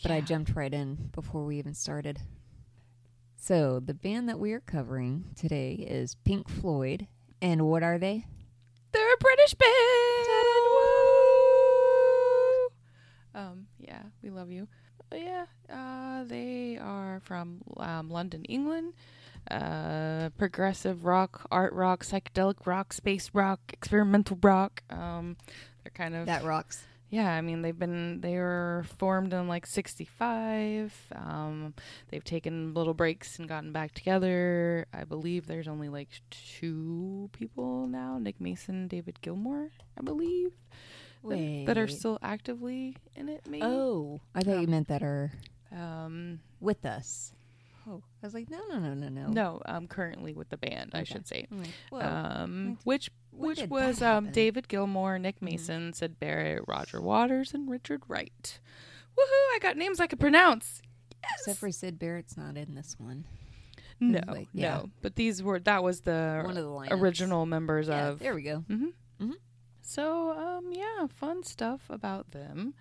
But 0.01 0.11
I 0.11 0.21
jumped 0.21 0.55
right 0.55 0.73
in 0.73 1.09
before 1.13 1.45
we 1.45 1.57
even 1.57 1.73
started. 1.73 2.19
So 3.35 3.79
the 3.79 3.93
band 3.93 4.27
that 4.29 4.39
we 4.39 4.53
are 4.53 4.59
covering 4.61 5.25
today 5.35 5.73
is 5.73 6.15
Pink 6.23 6.49
Floyd. 6.49 7.07
And 7.41 7.63
what 7.67 7.83
are 7.83 7.97
they? 7.97 8.25
They're 8.91 9.13
a 9.13 9.17
British 9.17 9.53
band. 9.53 10.02
We 14.23 14.29
love 14.29 14.49
you. 14.51 14.67
But 15.09 15.21
yeah, 15.21 15.45
uh, 15.71 16.23
they 16.23 16.77
are 16.81 17.19
from 17.23 17.61
um, 17.77 18.09
London, 18.09 18.45
England. 18.45 18.93
Uh, 19.51 20.29
progressive 20.37 21.03
rock, 21.05 21.45
art 21.51 21.73
rock, 21.73 22.03
psychedelic 22.05 22.65
rock, 22.65 22.93
space 22.93 23.29
rock, 23.33 23.59
experimental 23.73 24.39
rock. 24.41 24.81
Um, 24.89 25.35
they're 25.83 25.91
kind 25.93 26.15
of 26.15 26.25
That 26.27 26.45
rocks. 26.45 26.85
yeah, 27.09 27.29
I 27.29 27.41
mean 27.41 27.61
they've 27.61 27.77
been 27.77 28.21
they 28.21 28.37
were 28.37 28.85
formed 28.97 29.33
in 29.33 29.49
like 29.49 29.65
65. 29.65 30.93
Um 31.13 31.73
they've 32.09 32.23
taken 32.23 32.73
little 32.73 32.93
breaks 32.93 33.37
and 33.37 33.47
gotten 33.49 33.73
back 33.73 33.93
together. 33.93 34.85
I 34.93 35.03
believe 35.03 35.45
there's 35.45 35.67
only 35.67 35.89
like 35.89 36.07
two 36.31 37.29
people 37.33 37.85
now, 37.87 38.17
Nick 38.19 38.39
Mason, 38.39 38.87
David 38.87 39.19
Gilmour, 39.21 39.71
I 39.99 40.01
believe. 40.03 40.53
That- 41.23 41.63
That 41.67 41.77
are 41.77 41.87
still 41.87 42.19
actively 42.21 42.95
in 43.15 43.29
it 43.29 43.47
maybe. 43.47 43.63
Oh, 43.63 44.21
I 44.35 44.41
thought 44.41 44.59
you 44.61 44.67
meant 44.67 44.87
that 44.89 45.01
are 45.03 45.31
Um 45.71 46.39
with 46.59 46.85
us. 46.85 47.33
Oh, 47.85 48.01
I 48.21 48.25
was 48.27 48.33
like, 48.33 48.49
no, 48.49 48.61
no, 48.69 48.79
no, 48.79 48.93
no, 48.93 49.09
no. 49.09 49.27
No, 49.27 49.61
um, 49.65 49.87
currently 49.87 50.33
with 50.33 50.47
the 50.47 50.55
band, 50.55 50.91
I 50.93 50.99
Okay. 50.99 51.05
should 51.13 51.27
say. 51.27 51.47
I'm 51.51 51.57
like, 51.59 51.73
Whoa. 51.89 51.99
um, 51.99 52.77
which 52.85 53.09
when 53.31 53.49
which 53.49 53.59
did 53.59 53.69
was 53.69 54.01
um, 54.01 54.25
happen? 54.25 54.31
David 54.33 54.67
Gilmour, 54.69 55.19
Nick 55.19 55.39
Mhm. 55.39 55.41
Mason, 55.41 55.91
Syd 55.93 56.17
Barrett, 56.17 56.63
Roger 56.65 57.01
Waters, 57.01 57.53
and 57.53 57.69
Richard 57.69 58.01
Wright. 58.07 58.59
Woohoo! 59.17 59.55
I 59.55 59.59
got 59.61 59.75
names 59.75 59.99
I 59.99 60.07
could 60.07 60.19
pronounce. 60.19 60.81
Except 61.39 61.57
for 61.59 61.71
Syd 61.71 61.99
Barrett's 61.99 62.37
not 62.37 62.55
in 62.57 62.73
this 62.75 62.95
one. 62.97 63.25
No, 63.99 64.21
like, 64.27 64.47
yeah. 64.53 64.75
no. 64.77 64.89
But 65.01 65.15
these 65.17 65.43
were 65.43 65.59
that 65.59 65.83
was 65.83 66.01
the 66.01 66.41
One 66.45 66.55
of 66.57 66.63
the 66.63 66.69
lineups. 66.69 66.91
original 67.01 67.45
members 67.45 67.87
Yeah, 67.89 68.07
of. 68.09 68.19
there 68.19 68.33
we 68.35 68.43
go. 68.43 68.59
hmm 68.59 68.87
Mhm. 69.19 69.33
So 69.83 70.31
um, 70.31 70.71
yeah, 70.71 71.07
fun 71.07 71.43
stuff 71.43 71.81
about 71.89 72.31
them. 72.31 72.73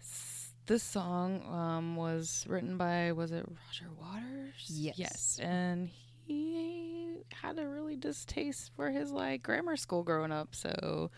S- 0.00 0.52
This 0.66 0.82
song 0.82 1.42
um, 1.46 1.96
was 1.96 2.44
written 2.48 2.76
by 2.76 3.12
was 3.12 3.32
it 3.32 3.44
Roger 3.46 3.90
Waters? 4.00 4.66
Yes. 4.68 4.98
Yes, 4.98 5.38
and 5.42 5.90
he 6.26 7.18
had 7.42 7.58
a 7.58 7.66
really 7.68 7.96
distaste 7.96 8.70
for 8.74 8.90
his 8.90 9.10
like 9.10 9.42
grammar 9.42 9.76
school 9.76 10.02
growing 10.02 10.32
up. 10.32 10.54
So 10.54 11.10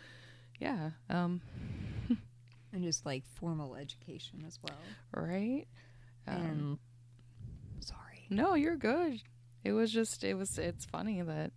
yeah, 0.58 0.90
um, 1.08 1.40
And 2.72 2.82
just 2.84 3.04
like 3.06 3.24
formal 3.34 3.74
education 3.76 4.44
as 4.46 4.58
well. 4.62 4.78
right. 5.14 5.66
Um, 6.28 6.78
sorry. 7.80 8.26
No, 8.30 8.54
you're 8.54 8.76
good. 8.76 9.20
It 9.64 9.72
was 9.72 9.90
just 9.92 10.22
it 10.24 10.34
was 10.34 10.58
it's 10.58 10.84
funny 10.84 11.22
that 11.22 11.50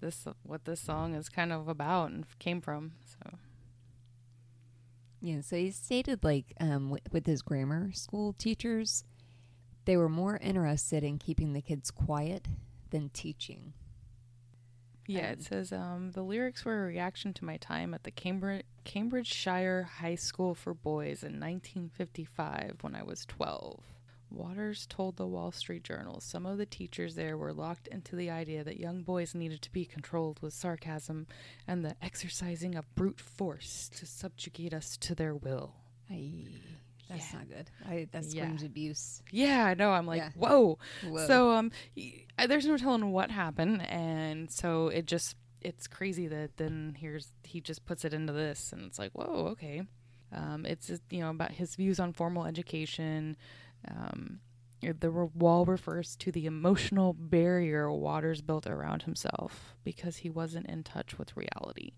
this 0.00 0.26
what 0.42 0.64
this 0.64 0.80
song 0.80 1.14
is 1.14 1.28
kind 1.28 1.52
of 1.52 1.68
about 1.68 2.10
and 2.10 2.24
came 2.38 2.60
from. 2.60 2.92
So 3.04 3.38
Yeah, 5.20 5.40
so 5.40 5.56
he 5.56 5.70
stated 5.70 6.22
like 6.24 6.54
um, 6.60 6.90
with, 6.90 7.02
with 7.12 7.26
his 7.26 7.42
grammar 7.42 7.92
school 7.92 8.32
teachers, 8.32 9.04
they 9.84 9.96
were 9.96 10.08
more 10.08 10.36
interested 10.38 11.02
in 11.02 11.18
keeping 11.18 11.52
the 11.52 11.62
kids 11.62 11.90
quiet 11.90 12.46
than 12.90 13.10
teaching. 13.10 13.72
yeah, 15.06 15.26
Um, 15.28 15.32
it 15.32 15.42
says 15.42 15.72
um, 15.72 16.12
the 16.12 16.22
lyrics 16.22 16.64
were 16.64 16.84
a 16.84 16.86
reaction 16.86 17.32
to 17.34 17.44
my 17.44 17.56
time 17.56 17.94
at 17.94 18.04
the 18.04 18.10
Cambridge 18.10 18.64
Cambridgeshire 18.84 19.82
High 20.00 20.14
School 20.14 20.54
for 20.54 20.72
Boys 20.74 21.22
in 21.22 21.38
1955 21.40 22.78
when 22.80 22.94
I 22.94 23.02
was 23.02 23.26
12. 23.26 23.80
Waters 24.30 24.86
told 24.88 25.16
the 25.16 25.26
Wall 25.26 25.50
Street 25.52 25.84
Journal 25.84 26.20
some 26.20 26.44
of 26.46 26.58
the 26.58 26.66
teachers 26.66 27.14
there 27.14 27.36
were 27.36 27.52
locked 27.52 27.86
into 27.88 28.14
the 28.16 28.30
idea 28.30 28.62
that 28.64 28.78
young 28.78 29.02
boys 29.02 29.34
needed 29.34 29.62
to 29.62 29.72
be 29.72 29.84
controlled 29.84 30.40
with 30.42 30.52
sarcasm 30.52 31.26
and 31.66 31.84
the 31.84 31.96
exercising 32.02 32.74
of 32.74 32.94
brute 32.94 33.20
force 33.20 33.88
to 33.96 34.06
subjugate 34.06 34.74
us 34.74 34.96
to 34.98 35.14
their 35.14 35.34
will. 35.34 35.74
I, 36.10 36.32
that's 37.08 37.32
Yeah. 37.32 37.38
not 37.38 37.48
good. 37.48 37.70
I, 37.86 38.08
that 38.12 38.24
Yeah. 38.24 38.42
screams 38.44 38.62
abuse. 38.62 39.22
Yeah, 39.30 39.64
I 39.64 39.74
know. 39.74 39.90
I'm 39.92 40.06
like, 40.06 40.18
Yeah. 40.18 40.30
whoa. 40.36 40.78
Whoa. 41.06 41.26
So 41.26 41.52
um, 41.52 41.70
y- 41.96 42.24
uh, 42.38 42.46
there's 42.46 42.66
no 42.66 42.76
telling 42.76 43.10
what 43.12 43.30
happened, 43.30 43.82
and 43.88 44.50
so 44.50 44.88
it 44.88 45.06
just 45.06 45.36
it's 45.60 45.88
crazy 45.88 46.28
that 46.28 46.56
then 46.56 46.96
here's 47.00 47.32
he 47.42 47.60
just 47.60 47.84
puts 47.86 48.04
it 48.04 48.12
into 48.14 48.32
this, 48.32 48.72
and 48.72 48.84
it's 48.84 48.98
like, 48.98 49.10
whoa, 49.12 49.48
okay. 49.52 49.82
Um, 50.30 50.66
it's 50.66 50.86
just, 50.88 51.02
you 51.10 51.20
know 51.20 51.30
about 51.30 51.52
his 51.52 51.74
views 51.74 51.98
on 51.98 52.12
formal 52.12 52.44
education. 52.44 53.34
Um, 53.86 54.40
the 54.80 55.10
wall 55.10 55.64
refers 55.64 56.14
to 56.16 56.30
the 56.32 56.46
emotional 56.46 57.12
barrier 57.12 57.90
Waters 57.92 58.40
built 58.42 58.66
around 58.66 59.02
himself 59.02 59.74
because 59.84 60.18
he 60.18 60.30
wasn't 60.30 60.66
in 60.66 60.82
touch 60.84 61.18
with 61.18 61.36
reality. 61.36 61.92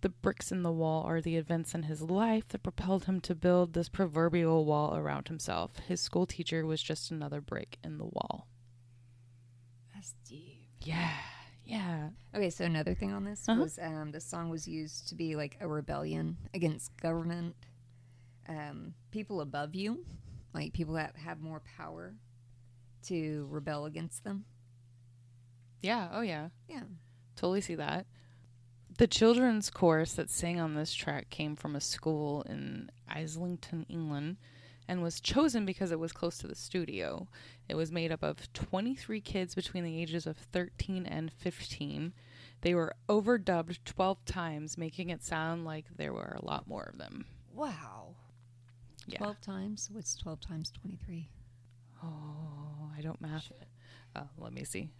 The 0.00 0.08
bricks 0.08 0.50
in 0.50 0.62
the 0.62 0.72
wall 0.72 1.04
are 1.04 1.20
the 1.20 1.36
events 1.36 1.74
in 1.74 1.84
his 1.84 2.00
life 2.02 2.48
that 2.48 2.62
propelled 2.62 3.04
him 3.04 3.20
to 3.20 3.34
build 3.34 3.74
this 3.74 3.88
proverbial 3.90 4.64
wall 4.64 4.96
around 4.96 5.28
himself. 5.28 5.76
His 5.86 6.00
school 6.00 6.24
teacher 6.26 6.64
was 6.64 6.82
just 6.82 7.10
another 7.10 7.40
brick 7.40 7.78
in 7.84 7.98
the 7.98 8.06
wall. 8.06 8.46
that's 9.94 10.14
deep. 10.26 10.68
Yeah, 10.82 11.10
yeah. 11.66 12.08
Okay, 12.34 12.48
so 12.50 12.64
another 12.64 12.94
thing 12.94 13.12
on 13.12 13.24
this 13.24 13.46
Uh-huh. 13.48 13.60
was 13.60 13.78
um, 13.78 14.10
the 14.12 14.20
song 14.20 14.48
was 14.48 14.66
used 14.66 15.08
to 15.10 15.14
be 15.14 15.36
like 15.36 15.58
a 15.60 15.68
rebellion 15.68 16.38
against 16.54 16.96
government, 16.96 17.54
um, 18.48 18.94
people 19.10 19.42
above 19.42 19.74
you, 19.74 20.04
like 20.54 20.72
people 20.72 20.94
that 20.94 21.16
have 21.16 21.40
more 21.40 21.62
power 21.76 22.14
to 23.06 23.46
rebel 23.50 23.86
against 23.86 24.24
them. 24.24 24.44
Yeah, 25.80 26.08
oh 26.12 26.20
yeah. 26.20 26.48
Yeah. 26.68 26.82
Totally 27.36 27.60
see 27.60 27.76
that. 27.76 28.06
The 28.98 29.06
children's 29.06 29.70
chorus 29.70 30.12
that 30.14 30.28
sang 30.28 30.60
on 30.60 30.74
this 30.74 30.92
track 30.92 31.30
came 31.30 31.56
from 31.56 31.74
a 31.74 31.80
school 31.80 32.42
in 32.42 32.90
Islington, 33.08 33.86
England, 33.88 34.36
and 34.86 35.02
was 35.02 35.20
chosen 35.20 35.64
because 35.64 35.92
it 35.92 35.98
was 35.98 36.12
close 36.12 36.36
to 36.38 36.46
the 36.46 36.54
studio. 36.54 37.28
It 37.68 37.76
was 37.76 37.92
made 37.92 38.12
up 38.12 38.22
of 38.22 38.52
23 38.52 39.20
kids 39.20 39.54
between 39.54 39.84
the 39.84 40.02
ages 40.02 40.26
of 40.26 40.36
13 40.36 41.06
and 41.06 41.32
15. 41.32 42.12
They 42.62 42.74
were 42.74 42.94
overdubbed 43.08 43.78
12 43.84 44.24
times, 44.26 44.76
making 44.76 45.08
it 45.08 45.24
sound 45.24 45.64
like 45.64 45.86
there 45.96 46.12
were 46.12 46.36
a 46.38 46.44
lot 46.44 46.66
more 46.66 46.90
of 46.92 46.98
them. 46.98 47.24
Wow. 47.54 48.09
Yeah. 49.12 49.18
12 49.18 49.40
times? 49.40 49.88
What's 49.92 50.14
12 50.16 50.40
times 50.40 50.70
23? 50.70 51.28
Oh, 52.02 52.90
I 52.96 53.00
don't 53.02 53.20
math. 53.20 53.50
Uh, 54.16 54.22
let 54.38 54.52
me 54.52 54.64
see. 54.64 54.90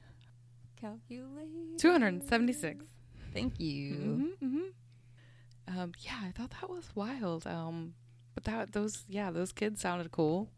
Calculate. 0.81 1.79
276. 1.79 2.85
Thank 3.33 3.61
you. 3.61 4.25
hmm 4.41 4.47
hmm 4.49 5.79
Um, 5.79 5.93
yeah, 6.01 6.19
I 6.23 6.31
thought 6.33 6.53
that 6.61 6.69
was 6.71 6.89
wild. 6.95 7.47
Um, 7.47 7.95
but 8.35 8.45
that 8.45 8.73
those 8.73 9.05
yeah 9.09 9.31
those 9.31 9.53
kids 9.53 9.81
sounded 9.81 10.11
cool. 10.11 10.49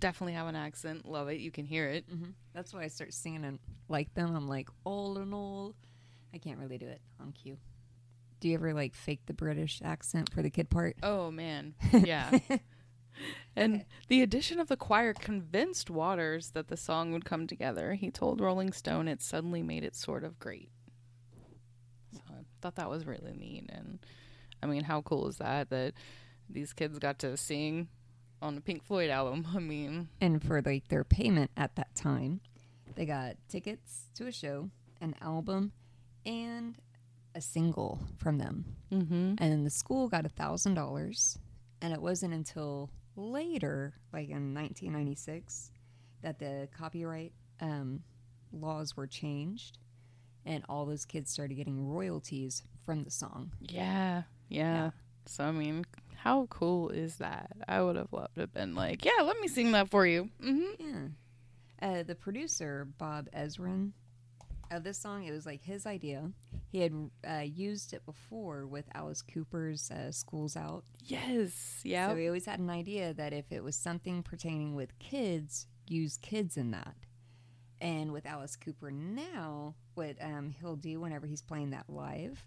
Definitely 0.00 0.34
have 0.34 0.46
an 0.46 0.56
accent. 0.56 1.06
Love 1.06 1.28
it. 1.28 1.40
You 1.40 1.50
can 1.50 1.64
hear 1.66 1.86
it. 1.88 2.04
hmm 2.08 2.30
That's 2.54 2.72
why 2.72 2.82
I 2.82 2.88
start 2.88 3.12
singing 3.14 3.44
and 3.44 3.58
like 3.88 4.12
them. 4.14 4.34
I'm 4.34 4.48
like, 4.48 4.68
all 4.84 5.18
in 5.18 5.32
all, 5.34 5.74
I 6.34 6.38
can't 6.38 6.58
really 6.58 6.78
do 6.78 6.86
it 6.86 7.00
on 7.20 7.32
cue. 7.32 7.56
Do 8.40 8.48
you 8.48 8.54
ever 8.54 8.72
like 8.72 8.94
fake 8.94 9.20
the 9.26 9.34
British 9.34 9.80
accent 9.84 10.30
for 10.32 10.40
the 10.42 10.50
kid 10.50 10.70
part? 10.70 10.96
Oh 11.02 11.30
man, 11.30 11.74
yeah. 11.92 12.38
And 13.56 13.84
the 14.08 14.22
addition 14.22 14.58
of 14.60 14.68
the 14.68 14.76
choir 14.76 15.12
convinced 15.12 15.90
Waters 15.90 16.50
that 16.50 16.68
the 16.68 16.76
song 16.76 17.12
would 17.12 17.24
come 17.24 17.46
together. 17.46 17.94
He 17.94 18.10
told 18.10 18.40
Rolling 18.40 18.72
Stone 18.72 19.08
it 19.08 19.22
suddenly 19.22 19.62
made 19.62 19.84
it 19.84 19.94
sort 19.94 20.24
of 20.24 20.38
great. 20.38 20.70
So 22.12 22.20
I 22.30 22.42
thought 22.60 22.76
that 22.76 22.90
was 22.90 23.06
really 23.06 23.32
neat. 23.32 23.70
And 23.70 23.98
I 24.62 24.66
mean, 24.66 24.84
how 24.84 25.02
cool 25.02 25.28
is 25.28 25.36
that 25.38 25.70
that 25.70 25.94
these 26.48 26.72
kids 26.72 26.98
got 26.98 27.18
to 27.20 27.36
sing 27.36 27.88
on 28.42 28.56
a 28.56 28.60
Pink 28.60 28.84
Floyd 28.84 29.10
album? 29.10 29.46
I 29.54 29.58
mean, 29.58 30.08
And 30.20 30.42
for 30.42 30.62
like 30.62 30.88
their 30.88 31.04
payment 31.04 31.50
at 31.56 31.76
that 31.76 31.94
time, 31.94 32.40
they 32.94 33.06
got 33.06 33.36
tickets 33.48 34.06
to 34.14 34.26
a 34.26 34.32
show, 34.32 34.70
an 35.00 35.14
album, 35.20 35.72
and 36.26 36.76
a 37.34 37.40
single 37.40 38.00
from 38.18 38.38
them. 38.38 38.64
mm-hmm. 38.92 39.34
And 39.38 39.64
the 39.64 39.70
school 39.70 40.08
got 40.08 40.26
a 40.26 40.30
thousand 40.30 40.74
dollars. 40.74 41.38
And 41.82 41.94
it 41.94 42.02
wasn't 42.02 42.34
until 42.34 42.90
later, 43.20 43.94
like 44.12 44.28
in 44.28 44.54
1996, 44.54 45.70
that 46.22 46.38
the 46.38 46.68
copyright 46.76 47.32
um, 47.60 48.02
laws 48.52 48.96
were 48.96 49.06
changed, 49.06 49.78
and 50.44 50.64
all 50.68 50.86
those 50.86 51.04
kids 51.04 51.30
started 51.30 51.54
getting 51.54 51.86
royalties 51.86 52.62
from 52.84 53.04
the 53.04 53.10
song. 53.10 53.52
Yeah, 53.60 54.22
yeah. 54.48 54.74
Yeah. 54.74 54.90
So 55.26 55.44
I 55.44 55.52
mean, 55.52 55.84
how 56.16 56.46
cool 56.50 56.90
is 56.90 57.16
that? 57.16 57.52
I 57.68 57.82
would 57.82 57.96
have 57.96 58.12
loved 58.12 58.34
to 58.34 58.42
have 58.42 58.52
been 58.52 58.74
like, 58.74 59.04
yeah, 59.04 59.22
let 59.22 59.38
me 59.40 59.48
sing 59.48 59.72
that 59.72 59.90
for 59.90 60.06
you. 60.06 60.28
Mm-hmm. 60.42 60.88
Yeah. 60.88 61.06
Uh, 61.82 62.02
the 62.02 62.14
producer 62.14 62.86
Bob 62.98 63.28
Ezrin 63.34 63.92
of 64.70 64.84
this 64.84 64.98
song, 64.98 65.24
it 65.24 65.32
was 65.32 65.46
like 65.46 65.62
his 65.62 65.86
idea. 65.86 66.30
He 66.70 66.80
had 66.80 67.10
uh, 67.28 67.42
used 67.42 67.92
it 67.92 68.04
before 68.06 68.66
with 68.66 68.84
Alice 68.94 69.22
Cooper's 69.22 69.90
uh, 69.90 70.12
"Schools 70.12 70.56
Out." 70.56 70.84
Yes. 71.04 71.80
Yeah. 71.84 72.08
So 72.08 72.16
he 72.16 72.26
always 72.26 72.46
had 72.46 72.60
an 72.60 72.70
idea 72.70 73.12
that 73.14 73.32
if 73.32 73.50
it 73.50 73.64
was 73.64 73.76
something 73.76 74.22
pertaining 74.22 74.74
with 74.74 74.98
kids, 74.98 75.66
use 75.88 76.16
kids 76.16 76.56
in 76.56 76.70
that. 76.70 76.94
And 77.80 78.12
with 78.12 78.26
Alice 78.26 78.56
Cooper 78.56 78.90
now, 78.90 79.74
what 79.94 80.16
um, 80.20 80.54
he'll 80.60 80.76
do 80.76 81.00
whenever 81.00 81.26
he's 81.26 81.42
playing 81.42 81.70
that 81.70 81.88
live, 81.88 82.44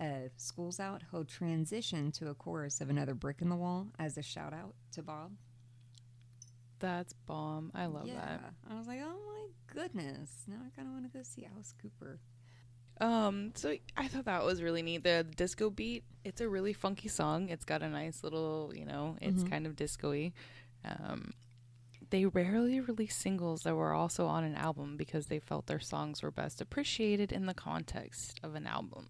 uh, 0.00 0.28
School's 0.36 0.80
Out, 0.80 1.02
he'll 1.10 1.24
transition 1.24 2.10
to 2.12 2.28
a 2.30 2.34
chorus 2.34 2.80
of 2.80 2.88
another 2.88 3.14
brick 3.14 3.42
in 3.42 3.50
the 3.50 3.56
wall 3.56 3.88
as 3.98 4.16
a 4.16 4.22
shout 4.22 4.52
out 4.52 4.74
to 4.92 5.02
Bob. 5.02 5.32
That's 6.80 7.12
bomb. 7.26 7.70
I 7.74 7.86
love 7.86 8.06
yeah. 8.06 8.14
that. 8.14 8.54
I 8.70 8.76
was 8.76 8.86
like, 8.86 9.00
oh 9.02 9.16
my 9.26 9.46
goodness. 9.72 10.30
Now 10.46 10.56
I 10.56 10.70
kind 10.76 10.88
of 10.88 10.94
want 10.94 11.10
to 11.10 11.16
go 11.16 11.22
see 11.22 11.46
Alice 11.52 11.74
Cooper. 11.80 12.18
Um, 13.00 13.52
so 13.54 13.74
I 13.96 14.08
thought 14.08 14.26
that 14.26 14.44
was 14.44 14.62
really 14.62 14.82
neat. 14.82 15.02
The 15.02 15.26
disco 15.36 15.70
beat, 15.70 16.04
it's 16.24 16.40
a 16.40 16.48
really 16.48 16.72
funky 16.72 17.08
song. 17.08 17.48
It's 17.48 17.64
got 17.64 17.82
a 17.82 17.88
nice 17.88 18.22
little, 18.22 18.72
you 18.74 18.84
know, 18.84 19.16
it's 19.20 19.42
Mhm. 19.42 19.50
kind 19.50 19.66
of 19.66 19.76
disco-y. 19.76 20.32
Um, 20.84 21.32
they 22.10 22.26
rarely 22.26 22.78
release 22.80 23.16
singles 23.16 23.62
that 23.62 23.74
were 23.74 23.92
also 23.92 24.26
on 24.26 24.44
an 24.44 24.54
album 24.54 24.96
because 24.96 25.26
they 25.26 25.40
felt 25.40 25.66
their 25.66 25.80
songs 25.80 26.22
were 26.22 26.30
best 26.30 26.60
appreciated 26.60 27.32
in 27.32 27.46
the 27.46 27.54
context 27.54 28.38
of 28.42 28.54
an 28.54 28.66
album. 28.66 29.08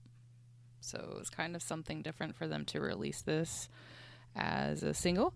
So 0.80 0.98
it 1.12 1.18
was 1.18 1.28
kind 1.28 1.54
of 1.56 1.62
something 1.62 2.00
different 2.02 2.36
for 2.36 2.46
them 2.46 2.64
to 2.66 2.80
release 2.80 3.20
this 3.20 3.68
as 4.36 4.82
a 4.82 4.94
single, 4.94 5.34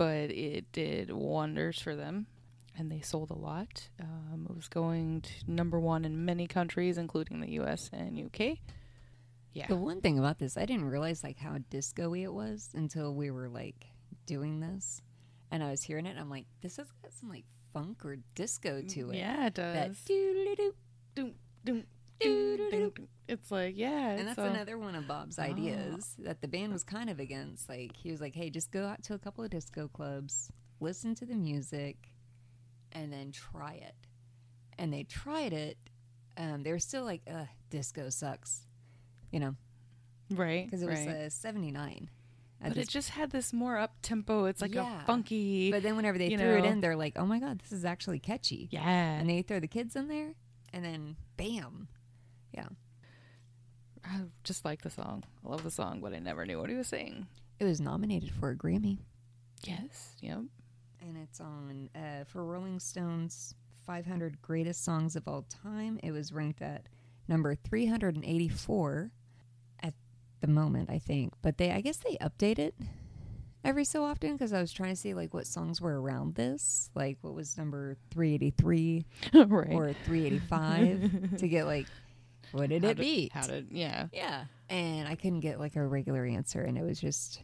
but 0.00 0.30
it 0.30 0.72
did 0.72 1.12
wonders 1.12 1.78
for 1.78 1.94
them. 1.94 2.26
and 2.78 2.90
they 2.90 3.00
sold 3.02 3.30
a 3.30 3.34
lot. 3.34 3.88
Um, 4.00 4.46
it 4.48 4.56
was 4.56 4.68
going 4.68 5.20
to 5.22 5.30
number 5.46 5.78
one 5.78 6.04
in 6.06 6.24
many 6.24 6.46
countries, 6.46 6.96
including 6.96 7.40
the 7.40 7.50
U.S. 7.60 7.90
and 7.92 8.16
U.K. 8.18 8.60
Yeah, 9.52 9.66
The 9.66 9.76
one 9.76 10.00
thing 10.00 10.18
about 10.18 10.38
this, 10.38 10.56
I 10.56 10.64
didn't 10.64 10.86
realize 10.86 11.22
like 11.22 11.36
how 11.38 11.58
disco-y 11.68 12.18
it 12.20 12.32
was 12.32 12.70
until 12.72 13.12
we 13.14 13.30
were 13.30 13.48
like 13.50 13.84
doing 14.24 14.60
this, 14.60 15.02
and 15.50 15.62
I 15.62 15.70
was 15.70 15.82
hearing 15.82 16.06
it. 16.06 16.10
And 16.10 16.20
I'm 16.20 16.30
like, 16.30 16.46
this 16.62 16.76
has 16.78 16.86
got 17.02 17.12
some 17.12 17.28
like 17.28 17.44
funk 17.74 18.04
or 18.04 18.16
disco 18.34 18.80
to 18.80 19.10
it. 19.10 19.16
yeah, 19.16 19.46
it 19.48 19.54
That 19.56 19.88
does. 19.88 20.00
doo-doo-doo. 20.04 20.74
It's 23.40 23.50
like 23.50 23.76
yeah, 23.76 24.10
And 24.10 24.28
that's 24.28 24.38
a- 24.38 24.42
another 24.44 24.76
one 24.78 24.94
of 24.94 25.06
Bob's 25.08 25.38
Oh. 25.38 25.42
ideas 25.42 26.14
that 26.18 26.40
the 26.42 26.48
band 26.48 26.72
was 26.72 26.84
kind 26.84 27.08
of 27.08 27.18
against. 27.18 27.68
Like 27.68 27.96
he 27.96 28.10
was 28.10 28.20
like, 28.20 28.34
"Hey, 28.34 28.50
just 28.50 28.70
go 28.70 28.86
out 28.86 29.02
to 29.04 29.14
a 29.14 29.18
couple 29.18 29.42
of 29.42 29.50
disco 29.50 29.88
clubs, 29.88 30.50
listen 30.80 31.14
to 31.16 31.24
the 31.26 31.34
music, 31.34 32.12
and 32.92 33.12
then 33.12 33.32
try 33.32 33.74
it." 33.74 33.94
And 34.78 34.92
they 34.92 35.04
tried 35.04 35.52
it. 35.52 35.78
Um, 36.36 36.62
they 36.62 36.72
were 36.72 36.78
still 36.78 37.04
like, 37.04 37.22
"Ugh, 37.26 37.48
disco 37.70 38.08
sucks," 38.10 38.66
you 39.30 39.40
know, 39.40 39.56
right 40.30 40.64
because 40.66 40.82
it 40.82 40.88
was 40.88 40.98
right. 41.00 41.08
uh, 41.08 41.30
'79. 41.30 42.10
but 42.62 42.76
it 42.76 42.88
just 42.90 43.08
had 43.10 43.30
this 43.30 43.52
more 43.54 43.78
up 43.78 43.94
tempo. 44.02 44.44
It's 44.44 44.60
like 44.60 44.74
Yeah. 44.74 45.02
a 45.02 45.06
funky. 45.06 45.70
But 45.70 45.82
then 45.82 45.96
whenever 45.96 46.18
they 46.18 46.36
threw 46.36 46.58
it 46.58 46.64
in, 46.66 46.80
they're 46.82 46.94
like, 46.96 47.14
"Oh 47.18 47.24
my 47.26 47.40
god, 47.40 47.58
this 47.60 47.72
is 47.72 47.84
actually 47.86 48.18
catchy." 48.18 48.68
yeah, 48.70 49.18
And 49.18 49.28
they 49.30 49.40
throw 49.42 49.60
the 49.60 49.66
kids 49.68 49.96
in 49.96 50.08
there, 50.08 50.34
and 50.74 50.84
then 50.84 51.16
bam, 51.38 51.88
I 54.04 54.20
just 54.44 54.64
like 54.64 54.82
the 54.82 54.90
song. 54.90 55.24
I 55.44 55.48
love 55.50 55.62
the 55.62 55.70
song, 55.70 56.00
but 56.00 56.12
I 56.14 56.18
never 56.18 56.44
knew 56.46 56.58
what 56.60 56.70
he 56.70 56.76
was 56.76 56.88
saying. 56.88 57.26
it 57.58 57.64
was 57.64 57.80
nominated 57.80 58.30
for 58.32 58.50
a 58.50 58.56
Grammy. 58.56 58.98
Yes. 59.64 60.16
Yep. 60.22 60.38
and 61.02 61.16
it's 61.18 61.40
on 61.40 61.90
uh, 61.94 62.24
for 62.24 62.44
Rolling 62.44 62.78
Stone's 62.80 63.54
500 63.86 64.40
Greatest 64.42 64.84
Songs 64.84 65.16
of 65.16 65.26
All 65.28 65.42
Time. 65.62 65.98
It 66.02 66.12
was 66.12 66.32
ranked 66.32 66.62
at 66.62 66.86
number 67.28 67.54
384 67.54 69.10
at 69.82 69.94
the 70.40 70.46
moment, 70.46 70.90
I 70.90 70.98
think. 70.98 71.34
But 71.42 71.58
they, 71.58 71.70
I 71.72 71.80
guess, 71.80 71.98
they 71.98 72.16
update 72.20 72.58
it 72.58 72.74
every 73.64 73.84
so 73.84 74.04
often 74.04 74.32
because 74.32 74.52
I 74.54 74.60
was 74.60 74.72
trying 74.72 74.90
to 74.90 74.96
see 74.96 75.12
like 75.12 75.34
what 75.34 75.46
songs 75.46 75.80
were 75.80 76.00
around 76.00 76.34
this, 76.34 76.90
like 76.94 77.18
what 77.20 77.34
was 77.34 77.58
number 77.58 77.96
383 78.10 79.04
right. 79.34 79.72
or 79.72 79.92
385 80.04 81.36
to 81.38 81.48
get 81.48 81.66
like 81.66 81.86
what 82.52 82.68
did 82.68 82.82
how 82.84 82.90
it 82.90 82.96
did, 82.96 83.02
beat? 83.02 83.32
How 83.32 83.46
did? 83.46 83.68
Yeah. 83.70 84.06
yeah, 84.12 84.44
and 84.68 85.06
I 85.08 85.14
couldn't 85.14 85.40
get 85.40 85.58
like 85.58 85.76
a 85.76 85.86
regular 85.86 86.24
answer, 86.24 86.62
and 86.62 86.76
it 86.78 86.82
was 86.84 87.00
just 87.00 87.42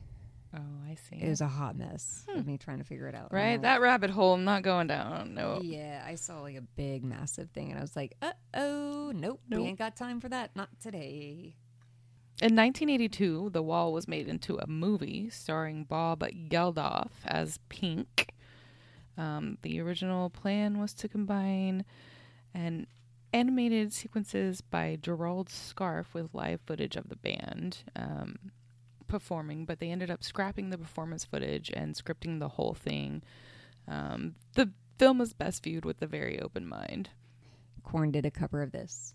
Oh, 0.57 0.61
I 0.91 0.95
see. 0.95 1.17
it 1.23 1.29
was 1.29 1.41
a 1.43 1.49
hot 1.49 1.77
mess 1.77 2.25
of 2.35 2.47
me 2.47 2.57
trying 2.57 2.79
to 2.79 2.85
figure 2.85 3.09
it 3.09 3.15
out. 3.15 3.31
Right. 3.33 3.53
like, 3.53 3.63
That 3.63 3.81
rabbit 3.83 4.11
hole. 4.11 4.35
I'm 4.35 4.45
not 4.45 4.63
going 4.63 4.87
down. 4.87 5.35
No. 5.35 5.61
Yeah, 5.63 6.03
I 6.07 6.15
saw 6.15 6.41
like 6.41 6.57
a 6.57 6.63
big, 6.63 7.05
massive 7.05 7.51
thing, 7.51 7.71
and 7.71 7.79
I 7.79 7.83
was 7.83 7.95
like, 7.97 8.17
"Uh 8.23 8.33
oh, 8.55 9.13
nope, 9.15 9.41
Nope. 9.49 9.61
we 9.61 9.67
ain't 9.69 9.79
got 9.79 9.97
time 9.97 10.21
for 10.21 10.29
that. 10.31 10.55
Not 10.57 10.69
today." 10.81 11.57
In 12.43 12.55
1982, 12.55 13.51
The 13.55 13.63
Wall 13.63 13.93
was 13.95 14.07
made 14.07 14.29
into 14.29 14.59
a 14.59 14.67
movie 14.67 15.31
starring 15.31 15.85
Bob 15.85 16.21
Geldof 16.51 17.09
as 17.25 17.59
Pink. 17.71 18.29
Um, 19.17 19.57
the 19.63 19.81
original 19.81 20.29
plan 20.29 20.79
was 20.79 20.93
to 20.95 21.09
combine 21.09 21.87
an 22.53 22.87
animated 23.37 23.93
sequences 23.93 24.63
by 24.63 24.97
Gerald 25.01 25.51
Scarfe 25.51 26.15
with 26.15 26.33
live 26.33 26.61
footage 26.65 26.97
of 26.97 27.11
the 27.11 27.17
band 27.17 27.79
um, 27.95 28.37
performing, 29.09 29.67
but 29.67 29.79
they 29.79 29.91
ended 29.91 30.11
up 30.11 30.25
scrapping 30.25 30.71
the 30.71 30.79
performance 30.79 31.27
footage 31.27 31.71
and 31.75 31.95
scripting 31.95 32.41
the 32.41 32.49
whole 32.49 32.73
thing. 32.73 33.23
Um, 33.87 34.37
the 34.55 34.71
film 34.99 35.19
was 35.19 35.35
best 35.35 35.63
viewed 35.63 35.85
with 35.85 36.01
a 36.01 36.07
very 36.07 36.41
open 36.41 36.67
mind. 36.67 37.11
Korn 37.83 38.11
did 38.11 38.25
a 38.25 38.31
cover 38.31 38.63
of 38.63 38.73
this. 38.73 39.15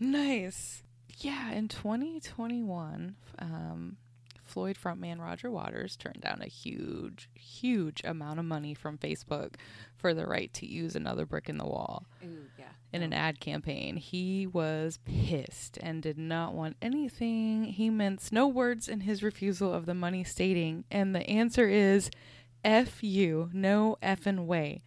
Nice. 0.00 0.82
Yeah, 1.18 1.52
in 1.52 1.68
2021, 1.68 3.14
um, 3.40 3.98
Floyd 4.48 4.76
frontman 4.82 5.20
Roger 5.20 5.50
Waters 5.50 5.96
turned 5.96 6.20
down 6.20 6.40
a 6.42 6.48
huge, 6.48 7.28
huge 7.34 8.00
amount 8.04 8.38
of 8.38 8.44
money 8.44 8.74
from 8.74 8.98
Facebook 8.98 9.54
for 9.96 10.14
the 10.14 10.26
right 10.26 10.52
to 10.54 10.66
use 10.66 10.96
another 10.96 11.26
brick 11.26 11.48
in 11.48 11.58
the 11.58 11.66
wall 11.66 12.06
Ooh, 12.24 12.46
yeah. 12.58 12.70
in 12.92 13.02
an 13.02 13.12
ad 13.12 13.40
campaign. 13.40 13.96
He 13.96 14.46
was 14.46 14.98
pissed 15.04 15.78
and 15.82 16.02
did 16.02 16.18
not 16.18 16.54
want 16.54 16.76
anything. 16.80 17.64
He 17.64 17.90
minced 17.90 18.32
no 18.32 18.48
words 18.48 18.88
in 18.88 19.00
his 19.00 19.22
refusal 19.22 19.72
of 19.72 19.86
the 19.86 19.94
money, 19.94 20.24
stating, 20.24 20.84
and 20.90 21.14
the 21.14 21.28
answer 21.28 21.68
is 21.68 22.10
F 22.64 23.02
you, 23.02 23.50
no 23.52 23.96
effing 24.02 24.46
way. 24.46 24.82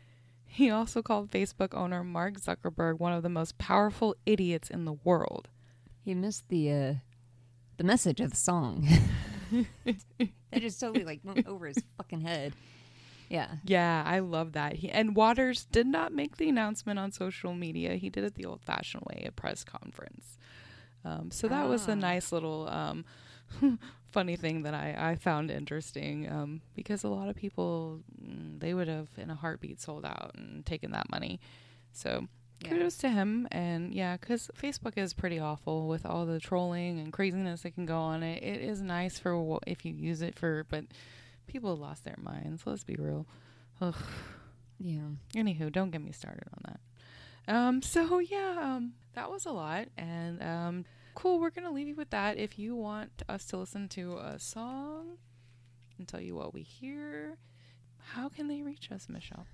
He 0.45 0.69
also 0.69 1.01
called 1.01 1.31
Facebook 1.31 1.73
owner 1.73 2.03
Mark 2.03 2.39
Zuckerberg 2.39 2.99
one 2.99 3.13
of 3.13 3.23
the 3.23 3.29
most 3.29 3.57
powerful 3.57 4.15
idiots 4.25 4.69
in 4.69 4.83
the 4.83 4.97
world. 5.03 5.47
He 6.03 6.13
missed 6.13 6.49
the 6.49 6.71
uh, 6.71 6.93
the 7.77 7.83
message 7.83 8.19
of 8.19 8.31
the 8.31 8.37
song. 8.37 8.87
that 9.85 10.59
just 10.61 10.79
totally 10.79 11.05
like 11.05 11.19
went 11.23 11.47
over 11.47 11.67
his 11.67 11.77
fucking 11.97 12.21
head. 12.21 12.53
Yeah. 13.29 13.47
Yeah, 13.63 14.03
I 14.05 14.19
love 14.19 14.53
that. 14.53 14.73
He 14.73 14.89
and 14.89 15.15
Waters 15.15 15.65
did 15.71 15.87
not 15.87 16.11
make 16.11 16.37
the 16.37 16.49
announcement 16.49 16.99
on 16.99 17.11
social 17.13 17.53
media. 17.53 17.95
He 17.95 18.09
did 18.09 18.23
it 18.25 18.35
the 18.35 18.45
old-fashioned 18.45 19.03
way, 19.09 19.23
a 19.25 19.31
press 19.31 19.63
conference. 19.63 20.37
Um, 21.05 21.31
so 21.31 21.47
that 21.47 21.67
was 21.69 21.87
Ah. 21.87 21.91
a 21.93 21.95
nice 21.95 22.31
little 22.33 22.67
um, 22.69 23.05
funny 24.11 24.35
thing 24.35 24.63
that 24.63 24.73
I, 24.73 25.11
I 25.11 25.15
found 25.15 25.49
interesting 25.49 26.29
um, 26.29 26.61
because 26.75 27.03
a 27.05 27.07
lot 27.09 27.29
of 27.29 27.35
people 27.37 28.01
mm, 28.21 28.59
they 28.59 28.73
would 28.73 28.89
have 28.89 29.07
in 29.17 29.29
a 29.29 29.35
heartbeat 29.35 29.79
sold 29.79 30.05
out 30.05 30.31
and 30.35 30.65
taken 30.65 30.91
that 30.91 31.09
money. 31.09 31.39
So 31.93 32.27
Yeah. 32.63 32.69
kudos 32.69 32.97
to 32.97 33.09
him 33.09 33.47
and 33.51 33.93
yeah, 33.93 34.17
because 34.17 34.49
Facebook 34.55 34.97
is 34.97 35.13
pretty 35.13 35.39
awful 35.39 35.87
with 35.87 36.05
all 36.05 36.25
the 36.25 36.39
trolling 36.39 36.99
and 36.99 37.11
craziness 37.11 37.61
that 37.61 37.75
can 37.75 37.85
go 37.85 37.97
on 37.99 38.23
it. 38.23 38.43
It 38.43 38.61
is 38.61 38.81
nice 38.81 39.17
for 39.19 39.33
wh- 39.59 39.67
if 39.69 39.83
you 39.85 39.93
use 39.93 40.21
it 40.21 40.37
for, 40.37 40.65
but 40.69 40.85
people 41.47 41.75
lost 41.75 42.03
their 42.03 42.17
minds. 42.21 42.63
Let's 42.65 42.83
be 42.83 42.95
real. 42.95 43.25
Ugh. 43.81 43.95
Yeah. 44.79 45.09
Anywho, 45.35 45.71
don't 45.71 45.91
get 45.91 46.01
me 46.01 46.11
started 46.11 46.47
on 46.53 46.61
that. 47.47 47.53
Um, 47.53 47.81
so 47.81 48.19
yeah, 48.19 48.57
um, 48.61 48.93
that 49.15 49.29
was 49.31 49.45
a 49.45 49.51
lot, 49.51 49.87
and 49.97 50.41
um, 50.43 50.85
cool. 51.15 51.39
We're 51.39 51.49
gonna 51.49 51.71
leave 51.71 51.87
you 51.87 51.95
with 51.95 52.11
that. 52.11 52.37
If 52.37 52.59
you 52.59 52.75
want 52.75 53.23
us 53.27 53.45
to 53.47 53.57
listen 53.57 53.89
to 53.89 54.17
a 54.19 54.37
song 54.39 55.17
and 55.97 56.07
tell 56.07 56.21
you 56.21 56.35
what 56.35 56.53
we 56.53 56.61
hear, 56.61 57.37
how 58.13 58.29
can 58.29 58.47
they 58.47 58.61
reach 58.61 58.91
us, 58.91 59.07
Michelle? 59.09 59.47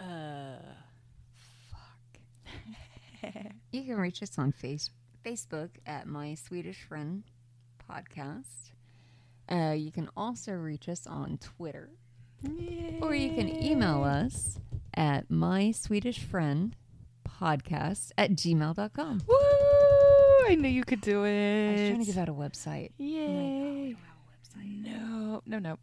Uh, 0.00 0.56
fuck. 0.64 0.85
You 3.72 3.82
can 3.82 3.96
reach 3.96 4.22
us 4.22 4.38
on 4.38 4.52
face- 4.52 4.90
Facebook 5.24 5.70
at 5.86 6.06
My 6.06 6.34
Swedish 6.34 6.82
Friend 6.88 7.22
Podcast. 7.90 8.70
Uh, 9.50 9.74
you 9.76 9.92
can 9.92 10.08
also 10.16 10.52
reach 10.52 10.88
us 10.88 11.06
on 11.06 11.38
Twitter, 11.38 11.90
or 13.02 13.14
you 13.14 13.34
can 13.34 13.48
email 13.62 14.02
us 14.04 14.58
at 14.94 15.30
My 15.30 15.70
Swedish 15.72 16.20
Friend 16.20 16.74
Podcast 17.28 18.10
at 18.16 18.32
gmail.com. 18.32 19.22
Woo! 19.26 19.36
I 20.48 20.54
knew 20.58 20.68
you 20.68 20.84
could 20.84 21.00
do 21.00 21.24
it. 21.24 21.68
I 21.68 21.72
was 21.72 21.80
trying 21.90 22.00
to 22.00 22.06
give 22.06 22.18
out 22.18 22.28
a 22.28 22.32
website. 22.32 22.90
Yay! 22.98 23.96
No, 24.58 25.42
no, 25.46 25.58
no. 25.58 25.78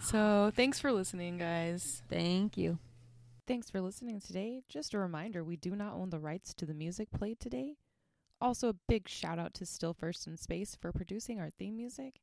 So 0.00 0.50
thanks 0.56 0.78
for 0.80 0.90
listening, 0.92 1.36
guys. 1.38 2.02
Thank 2.08 2.56
you. 2.56 2.78
Thanks 3.46 3.68
for 3.68 3.80
listening 3.82 4.20
today. 4.20 4.62
Just 4.68 4.94
a 4.94 4.98
reminder 4.98 5.44
we 5.44 5.56
do 5.56 5.76
not 5.76 5.92
own 5.92 6.08
the 6.08 6.18
rights 6.18 6.54
to 6.54 6.64
the 6.64 6.72
music 6.72 7.10
played 7.12 7.38
today. 7.38 7.76
Also, 8.40 8.70
a 8.70 8.76
big 8.88 9.06
shout 9.06 9.38
out 9.38 9.52
to 9.54 9.66
Still 9.66 9.92
First 9.92 10.26
in 10.26 10.38
Space 10.38 10.76
for 10.80 10.92
producing 10.92 11.40
our 11.40 11.50
theme 11.50 11.76
music. 11.76 12.20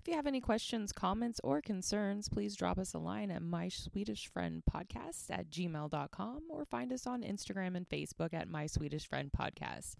If 0.00 0.08
you 0.08 0.14
have 0.14 0.26
any 0.26 0.40
questions, 0.40 0.92
comments, 0.92 1.40
or 1.44 1.60
concerns, 1.60 2.28
please 2.28 2.56
drop 2.56 2.78
us 2.78 2.94
a 2.94 2.98
line 2.98 3.30
at 3.30 3.42
my 3.42 3.68
Swedish 3.68 4.28
Friend 4.28 4.62
Podcast 4.68 5.26
at 5.30 5.48
gmail.com 5.50 6.42
or 6.50 6.64
find 6.64 6.92
us 6.92 7.06
on 7.06 7.22
Instagram 7.22 7.76
and 7.76 7.88
Facebook 7.88 8.34
at 8.34 8.48
My 8.48 8.66
Swedish 8.66 9.08
Friend 9.08 9.30
Podcast. 9.36 9.94